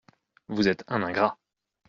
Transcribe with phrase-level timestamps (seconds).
[0.47, 1.37] Vous êtes un ingrat…